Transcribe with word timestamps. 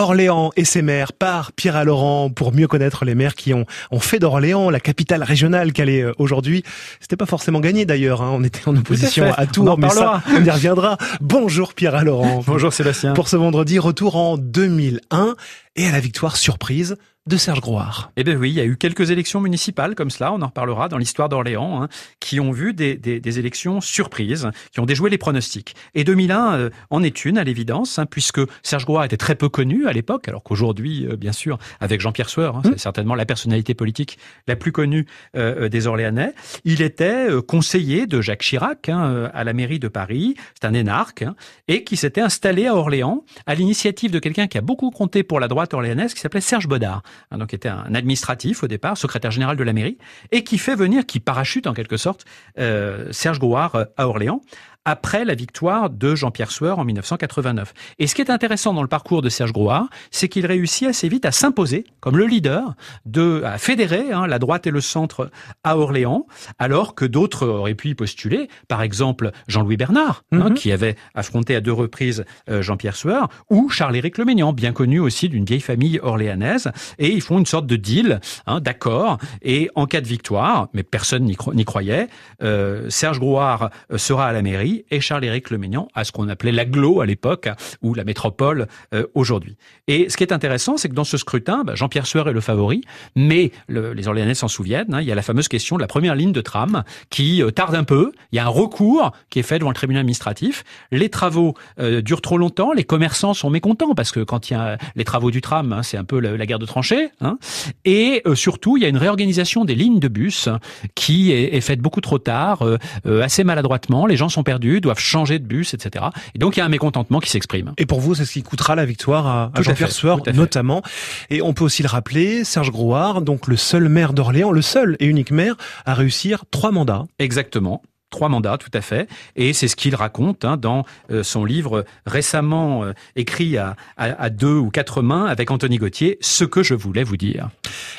Orléans 0.00 0.50
et 0.56 0.64
ses 0.64 0.80
maires 0.80 1.12
par 1.12 1.52
Pierre 1.52 1.84
Laurent 1.84 2.30
pour 2.30 2.54
mieux 2.54 2.66
connaître 2.66 3.04
les 3.04 3.14
maires 3.14 3.34
qui 3.34 3.52
ont, 3.52 3.66
ont 3.90 4.00
fait 4.00 4.18
d'Orléans 4.18 4.70
la 4.70 4.80
capitale 4.80 5.22
régionale 5.22 5.72
qu'elle 5.72 5.90
est 5.90 6.02
euh, 6.02 6.12
aujourd'hui. 6.18 6.64
C'était 7.00 7.16
pas 7.16 7.26
forcément 7.26 7.60
gagné 7.60 7.84
d'ailleurs, 7.84 8.22
hein. 8.22 8.30
on 8.32 8.42
était 8.42 8.66
en 8.66 8.74
opposition 8.76 9.32
à, 9.36 9.46
Tours, 9.46 9.78
mais 9.78 9.90
ça, 9.90 10.22
on 10.34 10.42
y 10.42 10.50
reviendra. 10.50 10.96
Bonjour 11.20 11.74
Pierre 11.74 12.02
Laurent. 12.02 12.42
Bonjour 12.46 12.72
Sébastien. 12.72 13.12
Pour 13.12 13.28
ce 13.28 13.36
vendredi, 13.36 13.78
retour 13.78 14.16
en 14.16 14.38
2001 14.38 15.34
et 15.76 15.86
à 15.86 15.92
la 15.92 16.00
victoire 16.00 16.36
surprise 16.36 16.96
de 17.26 17.36
Serge 17.36 17.60
Grouard. 17.60 18.12
Eh 18.16 18.24
bien 18.24 18.34
oui, 18.34 18.50
il 18.50 18.54
y 18.54 18.60
a 18.60 18.64
eu 18.64 18.78
quelques 18.78 19.10
élections 19.10 19.40
municipales 19.40 19.94
comme 19.94 20.08
cela, 20.08 20.32
on 20.32 20.40
en 20.40 20.46
reparlera 20.46 20.88
dans 20.88 20.96
l'histoire 20.96 21.28
d'Orléans, 21.28 21.82
hein, 21.82 21.88
qui 22.18 22.40
ont 22.40 22.50
vu 22.50 22.72
des, 22.72 22.96
des, 22.96 23.20
des, 23.20 23.38
élections 23.38 23.82
surprises, 23.82 24.50
qui 24.72 24.80
ont 24.80 24.86
déjoué 24.86 25.10
les 25.10 25.18
pronostics. 25.18 25.74
Et 25.94 26.02
2001 26.02 26.54
euh, 26.54 26.70
en 26.88 27.02
est 27.02 27.26
une, 27.26 27.36
à 27.36 27.44
l'évidence, 27.44 27.98
hein, 27.98 28.06
puisque 28.06 28.40
Serge 28.62 28.86
Grouard 28.86 29.04
était 29.04 29.18
très 29.18 29.34
peu 29.34 29.50
connu 29.50 29.86
à 29.86 29.92
l'époque, 29.92 30.28
alors 30.28 30.42
qu'aujourd'hui, 30.42 31.06
euh, 31.06 31.16
bien 31.16 31.32
sûr, 31.32 31.58
avec 31.78 32.00
Jean-Pierre 32.00 32.30
Sueur, 32.30 32.56
hein, 32.56 32.62
c'est 32.64 32.72
mmh. 32.72 32.78
certainement 32.78 33.14
la 33.14 33.26
personnalité 33.26 33.74
politique 33.74 34.18
la 34.48 34.56
plus 34.56 34.72
connue 34.72 35.06
euh, 35.36 35.68
des 35.68 35.86
Orléanais. 35.86 36.32
Il 36.64 36.80
était 36.80 37.28
conseiller 37.46 38.06
de 38.06 38.22
Jacques 38.22 38.42
Chirac 38.42 38.88
à 38.88 39.44
la 39.44 39.52
mairie 39.52 39.78
de 39.78 39.88
Paris, 39.88 40.34
c'est 40.54 40.66
un 40.66 40.72
énarque, 40.72 41.24
et 41.68 41.84
qui 41.84 41.96
s'était 41.96 42.22
installé 42.22 42.66
à 42.66 42.74
Orléans 42.74 43.24
à 43.46 43.54
l'initiative 43.54 44.10
de 44.10 44.18
quelqu'un 44.18 44.46
qui 44.46 44.56
a 44.56 44.62
beaucoup 44.62 44.90
compté 44.90 45.22
pour 45.22 45.38
la 45.38 45.48
droite 45.48 45.74
orléanaise, 45.74 46.14
qui 46.14 46.20
s'appelait 46.20 46.40
Serge 46.40 46.66
Bodard. 46.66 47.02
Hein, 47.30 47.38
donc 47.38 47.48
qui 47.48 47.56
était 47.56 47.68
un 47.68 47.94
administratif 47.94 48.62
au 48.62 48.66
départ, 48.66 48.96
secrétaire 48.96 49.30
général 49.30 49.56
de 49.56 49.62
la 49.62 49.72
mairie, 49.72 49.98
et 50.32 50.44
qui 50.44 50.58
fait 50.58 50.74
venir, 50.74 51.06
qui 51.06 51.20
parachute 51.20 51.66
en 51.66 51.74
quelque 51.74 51.96
sorte, 51.96 52.24
euh, 52.58 53.08
Serge 53.12 53.38
Grouard 53.38 53.74
euh, 53.74 53.84
à 53.96 54.08
Orléans 54.08 54.40
après 54.84 55.24
la 55.24 55.34
victoire 55.34 55.90
de 55.90 56.14
Jean-Pierre 56.14 56.50
Sueur 56.50 56.78
en 56.78 56.84
1989. 56.84 57.74
Et 57.98 58.06
ce 58.06 58.14
qui 58.14 58.22
est 58.22 58.30
intéressant 58.30 58.72
dans 58.72 58.82
le 58.82 58.88
parcours 58.88 59.20
de 59.20 59.28
Serge 59.28 59.52
Grouard, 59.52 59.88
c'est 60.10 60.28
qu'il 60.28 60.46
réussit 60.46 60.88
assez 60.88 61.08
vite 61.08 61.26
à 61.26 61.32
s'imposer 61.32 61.84
comme 62.00 62.16
le 62.16 62.26
leader, 62.26 62.74
de, 63.04 63.42
à 63.44 63.58
fédérer 63.58 64.10
hein, 64.10 64.26
la 64.26 64.38
droite 64.38 64.66
et 64.66 64.70
le 64.70 64.80
centre 64.80 65.30
à 65.64 65.76
Orléans, 65.76 66.26
alors 66.58 66.94
que 66.94 67.04
d'autres 67.04 67.46
auraient 67.46 67.74
pu 67.74 67.90
y 67.90 67.94
postuler. 67.94 68.48
Par 68.68 68.80
exemple, 68.80 69.32
Jean-Louis 69.48 69.76
Bernard, 69.76 70.24
hein, 70.32 70.50
mhm. 70.50 70.54
qui 70.54 70.72
avait 70.72 70.96
affronté 71.14 71.54
à 71.54 71.60
deux 71.60 71.72
reprises 71.72 72.24
euh, 72.48 72.62
Jean-Pierre 72.62 72.96
Sueur, 72.96 73.28
ou 73.50 73.68
Charles-Éric 73.68 74.16
Leménian, 74.16 74.52
bien 74.52 74.72
connu 74.72 74.98
aussi 74.98 75.28
d'une 75.28 75.44
vieille 75.44 75.60
famille 75.60 76.00
orléanaise. 76.02 76.70
Et 76.98 77.12
ils 77.12 77.22
font 77.22 77.38
une 77.38 77.46
sorte 77.46 77.66
de 77.66 77.76
deal, 77.76 78.20
hein, 78.46 78.60
d'accord. 78.60 79.18
Et 79.42 79.70
en 79.74 79.86
cas 79.86 80.00
de 80.00 80.08
victoire, 80.08 80.68
mais 80.72 80.82
personne 80.82 81.24
n'y 81.24 81.64
croyait, 81.64 82.08
euh, 82.42 82.88
Serge 82.88 83.18
Grouard 83.18 83.70
euh, 83.92 83.98
sera 83.98 84.26
à 84.26 84.32
la 84.32 84.40
mairie 84.40 84.69
et 84.90 85.00
Charles-Éric 85.00 85.50
Leménian 85.50 85.88
à 85.94 86.04
ce 86.04 86.12
qu'on 86.12 86.28
appelait 86.28 86.52
l'aglo 86.52 87.00
à 87.00 87.06
l'époque, 87.06 87.48
ou 87.82 87.94
la 87.94 88.04
métropole 88.04 88.66
euh, 88.94 89.06
aujourd'hui. 89.14 89.56
Et 89.88 90.08
ce 90.08 90.16
qui 90.16 90.24
est 90.24 90.32
intéressant, 90.32 90.76
c'est 90.76 90.88
que 90.88 90.94
dans 90.94 91.04
ce 91.04 91.16
scrutin, 91.16 91.64
bah, 91.64 91.74
Jean-Pierre 91.74 92.06
Sueur 92.06 92.28
est 92.28 92.32
le 92.32 92.40
favori, 92.40 92.82
mais 93.16 93.50
les 93.68 94.08
Orléanais 94.08 94.34
s'en 94.34 94.48
souviennent, 94.48 94.94
hein, 94.94 95.00
il 95.00 95.06
y 95.06 95.12
a 95.12 95.14
la 95.14 95.22
fameuse 95.22 95.48
question 95.48 95.76
de 95.76 95.80
la 95.80 95.86
première 95.86 96.14
ligne 96.14 96.32
de 96.32 96.40
tram 96.40 96.84
qui 97.10 97.42
euh, 97.42 97.50
tarde 97.50 97.74
un 97.74 97.84
peu, 97.84 98.12
il 98.32 98.36
y 98.36 98.38
a 98.38 98.44
un 98.44 98.48
recours 98.48 99.12
qui 99.30 99.38
est 99.38 99.42
fait 99.42 99.58
devant 99.58 99.70
le 99.70 99.74
tribunal 99.74 100.00
administratif, 100.00 100.64
les 100.92 101.08
travaux 101.08 101.54
euh, 101.78 102.02
durent 102.02 102.22
trop 102.22 102.38
longtemps, 102.38 102.72
les 102.72 102.84
commerçants 102.84 103.34
sont 103.34 103.50
mécontents, 103.50 103.94
parce 103.94 104.12
que 104.12 104.20
quand 104.20 104.50
il 104.50 104.54
y 104.54 104.56
a 104.56 104.78
les 104.96 105.04
travaux 105.04 105.30
du 105.30 105.40
tram, 105.40 105.72
hein, 105.72 105.82
c'est 105.82 105.96
un 105.96 106.04
peu 106.04 106.20
la, 106.20 106.46
guerre 106.46 106.58
de 106.58 106.66
tranchées, 106.66 107.08
hein, 107.20 107.38
et 107.84 108.22
surtout, 108.34 108.76
il 108.76 108.82
y 108.82 108.86
a 108.86 108.88
une 108.88 108.96
réorganisation 108.96 109.64
des 109.64 109.74
lignes 109.74 110.00
de 110.00 110.08
bus 110.08 110.48
qui 110.94 111.32
est, 111.32 111.54
est 111.54 111.60
faite 111.60 111.80
beaucoup 111.80 112.00
trop 112.00 112.18
tard, 112.18 112.64
assez 113.04 113.44
maladroitement, 113.44 114.06
les 114.06 114.16
gens 114.16 114.28
sont 114.28 114.42
perdus 114.42 114.59
doivent 114.80 114.98
changer 114.98 115.38
de 115.38 115.46
bus, 115.46 115.74
etc. 115.74 116.06
Et 116.34 116.38
donc 116.38 116.56
il 116.56 116.60
y 116.60 116.62
a 116.62 116.66
un 116.66 116.70
mécontentement 116.70 117.20
qui 117.20 117.30
s'exprime. 117.30 117.72
Et 117.78 117.86
pour 117.86 118.00
vous, 118.00 118.14
c'est 118.14 118.24
ce 118.24 118.32
qui 118.32 118.42
coûtera 118.42 118.74
la 118.74 118.84
victoire 118.84 119.26
à, 119.26 119.50
Jean-Pierre 119.60 119.92
Sueur, 119.92 120.20
notamment. 120.34 120.82
Et 121.30 121.42
on 121.42 121.52
peut 121.52 121.64
aussi 121.64 121.82
le 121.82 121.88
rappeler, 121.88 122.44
Serge 122.44 122.70
Grouard, 122.70 123.22
donc 123.22 123.46
le 123.46 123.56
seul 123.56 123.88
maire 123.88 124.12
d'Orléans, 124.12 124.52
le 124.52 124.62
seul 124.62 124.96
et 125.00 125.06
unique 125.06 125.30
maire 125.30 125.56
à 125.86 125.94
réussir 125.94 126.44
trois 126.50 126.70
mandats. 126.70 127.06
Exactement. 127.18 127.82
Trois 128.10 128.28
mandats, 128.28 128.58
tout 128.58 128.70
à 128.74 128.80
fait. 128.80 129.08
Et 129.36 129.52
c'est 129.52 129.68
ce 129.68 129.76
qu'il 129.76 129.94
raconte 129.94 130.44
hein, 130.44 130.56
dans 130.56 130.84
euh, 131.12 131.22
son 131.22 131.44
livre 131.44 131.84
récemment 132.06 132.82
euh, 132.82 132.92
écrit 133.14 133.56
à, 133.56 133.76
à, 133.96 134.30
deux 134.30 134.56
ou 134.56 134.70
quatre 134.70 135.00
mains 135.00 135.26
avec 135.26 135.52
Anthony 135.52 135.78
Gauthier, 135.78 136.18
Ce 136.20 136.44
que 136.44 136.64
je 136.64 136.74
voulais 136.74 137.04
vous 137.04 137.16
dire. 137.16 137.50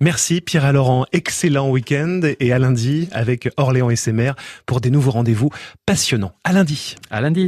Merci 0.00 0.40
Pierre 0.40 0.72
Laurent, 0.72 1.06
excellent 1.12 1.70
week-end 1.70 2.20
et 2.40 2.52
à 2.52 2.58
lundi 2.58 3.08
avec 3.12 3.48
Orléans 3.56 3.90
et 3.90 3.96
ses 3.96 4.12
maires 4.12 4.34
pour 4.66 4.80
des 4.80 4.90
nouveaux 4.90 5.12
rendez-vous 5.12 5.50
passionnants. 5.86 6.32
À 6.44 6.52
lundi. 6.52 6.96
À 7.10 7.20
lundi. 7.20 7.42